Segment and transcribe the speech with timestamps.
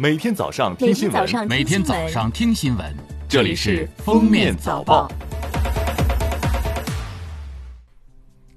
[0.00, 2.96] 每天早上听新闻，每天早上听新闻，
[3.28, 5.06] 这里是《封面早报》。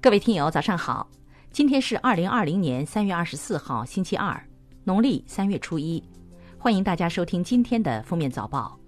[0.00, 1.06] 各位听友，早上好！
[1.52, 4.42] 今天是二零二零年三月二十四号，星期二，
[4.84, 6.02] 农历三月初一。
[6.56, 8.78] 欢迎大家收听今天的《封面早报》。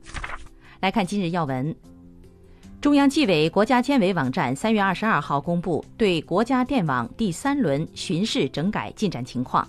[0.80, 1.76] 来看今日要闻：
[2.80, 9.68] 中央纪委国家监委网站三月二十二号公布对国家电网第三轮巡视整改进展情况，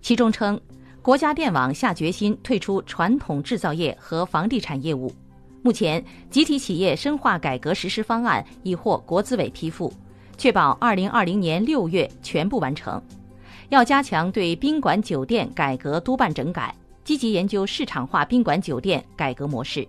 [0.00, 0.60] 其中称。
[1.02, 5.12] 国家电网下决心退出传统制造业和房地产业务。
[5.60, 9.92] 目前，集体企业深化改革实施方案已获国资委批复，
[10.38, 13.02] 确保二零二零年六月全部完成。
[13.68, 19.84] 要加强对宾馆酒店改革督办整改，积极研究市场化宾馆酒店改革模式。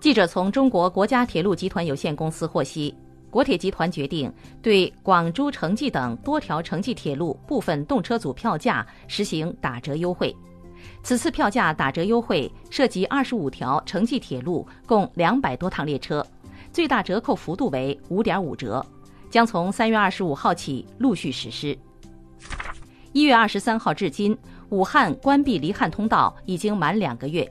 [0.00, 2.94] 记者从中国国家铁路集团有限公司获悉。
[3.36, 4.32] 国铁集团决定
[4.62, 10.34] 对广珠城际等多条城际铁路部分动车组票价实行打折优惠。
[11.02, 16.26] 此次票价打折优惠涉及二十五条城际铁路，共两百多趟列车，
[16.72, 18.82] 最大折扣幅度为五点五折，
[19.28, 21.78] 将从三月二十五号起陆续实施。
[23.12, 24.34] 一月二十三号至今，
[24.70, 27.46] 武汉关闭离汉通道已经满两个月。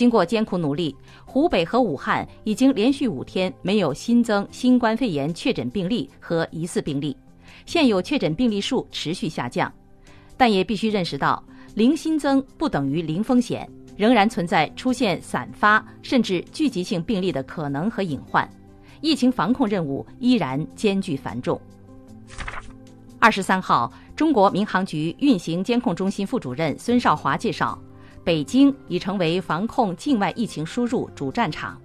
[0.00, 7.14] 经过艰苦努力，湖北和武汉已经连续五天没有新增新冠肺炎确诊病例和疑似病例，
[7.66, 9.70] 现有确诊病例数持续下降。
[10.38, 18.48] 但也必须认识到，零新增不等于零风险，仍然存在出现散发甚至聚集性病例的可能和隐患。
[19.02, 21.60] 疫情防控任务依然艰巨繁重。
[23.18, 27.78] 二十三号，中国民航局运行监控中心副主任孙少华介绍。
[28.22, 31.80] 北京已成为防控境外疫情输入主战场，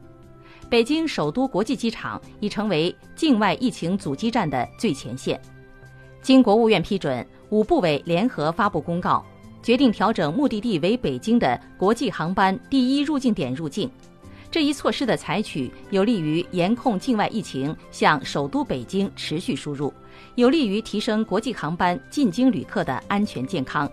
[0.69, 5.39] 北京首都国际机场已成为境外疫情阻击战的最前线。
[6.22, 9.23] 经国务院批准，五部委联合发布公告，
[9.63, 13.89] 决定调整目的地为北京的国际航班第一入境点入境。
[14.52, 19.94] 这一措施的采取，有利于严控境外疫情向首都北京持续输入，
[20.35, 23.90] 有利于提升国际航班进京旅客的安全健康。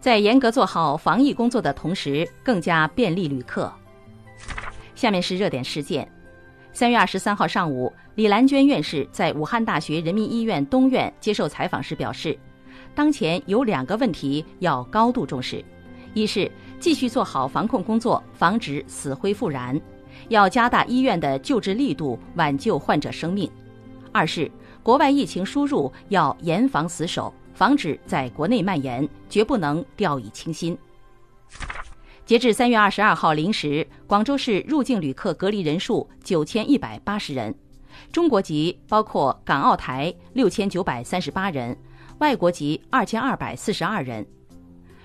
[0.00, 3.72] 在严格做好防疫工作的同时，更加便利旅客。
[4.94, 6.08] 下面是热点事件：
[6.72, 12.38] 三月二十三号上午，李兰娟院士在武汉大学人民医院东院接受采访时表示，
[12.94, 15.64] 当前有两个问题要高度重视：
[16.14, 19.80] 一是继续做好防控工作，防止死灰复燃，
[20.28, 23.48] 要加大医院的救治力度，挽救患者生命；
[24.12, 24.48] 二是
[24.80, 27.34] 国外疫情输入要严防死守。
[27.58, 30.78] 防止在国内蔓延，绝不能掉以轻心。
[32.24, 37.52] 截至三月二十二号零时，广州市入境旅客隔离人数九千一百八十人，
[38.12, 41.76] 中国籍包括港澳台六千九百三十八人，
[42.18, 44.24] 外国籍二千二百四十二人。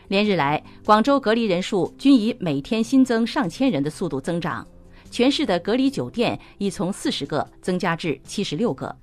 [0.09, 4.63] 连日来，广州隔离人数均以每天新增上千人的速度增长，
[5.09, 8.95] 全市的隔离酒店已从四十个增加至七十六个，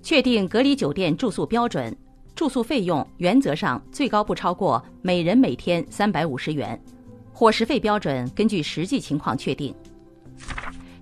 [0.00, 1.92] 确定隔离酒店住宿标准。
[2.34, 6.78] 住宿费用原则上最高不超过每人每天三百五十元，
[7.32, 9.72] 伙食费标准根据实际情况确定。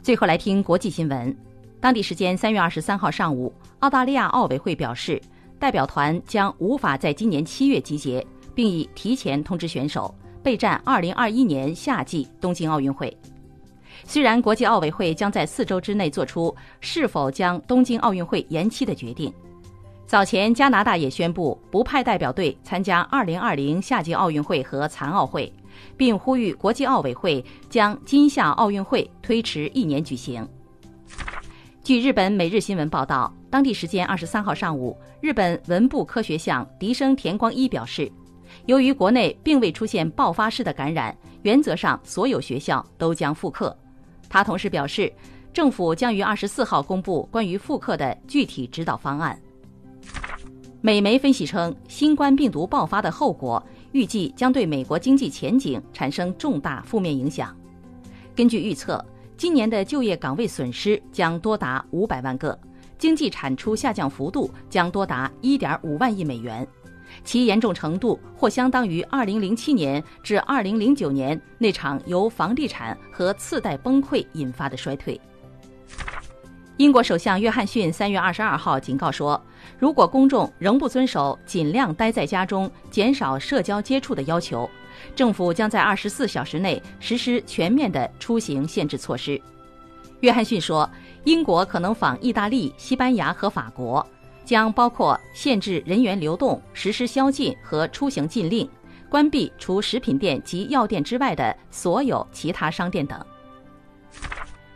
[0.02, 1.34] 最后来听国际新闻，
[1.80, 5.20] 当地时间三月二十三号上午，澳大利亚奥委会表示，
[5.58, 13.16] 代表团将无法在今年七月集结，并已提前通知选手备战二零二一年夏季东京奥运会。
[14.04, 19.32] 虽然国际奥委会将在四周之内做出是否将东京奥运会延期的决定。
[20.06, 25.50] 早前，加拿大也宣布不派代表队参加2020夏季奥运会和残奥会，
[25.96, 30.46] 并呼吁国际奥委会将今夏奥运会推迟一年举行。
[31.82, 38.10] 据日本每日新闻报道，当地时间23号上午，日本文部科学相笛生田光一表示，
[38.66, 43.74] 由于国内并未出现爆发式的感染，原则上所有学校都将复课。
[44.28, 45.10] 他同时表示，
[45.54, 49.40] 政府将于24号公布关于复课的具体指导方案。
[50.84, 57.56] 美媒分析称，新冠病毒爆发的后果预计将对美国经济前景产生重大负面影响。
[58.34, 59.02] 根据预测，
[59.36, 62.58] 今年的就业岗位损失将多达五百万个，
[62.98, 66.66] 经济产出下降幅度将多达一点五万亿美元，
[67.22, 75.20] 其严重程度或相当于二零零七年至二零零九年那场由房地产和次贷崩溃引发的衰退。
[76.78, 79.40] 英国首相约翰逊三月二十二号警告说，
[79.78, 84.68] 如果公众仍不遵守尽量待在家中、减少社交接触的要求，
[85.14, 89.40] 政府将在二十四小时内实施全面的出行限制措施。
[90.20, 90.88] 约翰逊说，
[91.24, 94.04] 英国可能仿意大利、西班牙和法国，
[94.44, 98.68] 将包括限制人员流动、实施宵禁和出行禁令，
[99.10, 103.20] 关闭除食品店及药店之外的所有其他商店等。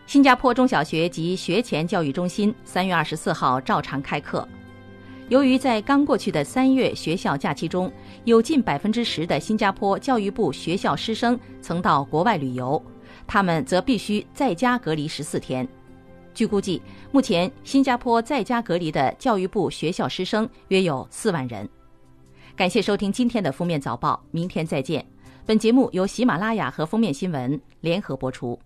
[0.06, 4.47] 新加坡中小学及学前教育中心三月二十四号照常开课。
[5.29, 7.93] 由于在刚过去的三月学校假期中，
[8.25, 12.81] 有近百分之十的新加坡教育部学校师生曾到国外旅游，
[13.26, 15.67] 他们则必须在家隔离十四天。
[16.32, 16.81] 据估计，
[17.11, 21.69] 目前新加坡在家隔离的教育部学校师生约有四万人。
[22.55, 25.05] 感谢收听今天的封面早报，明天再见。
[25.44, 28.56] 本节目由喜马拉雅和封面新闻联合播出。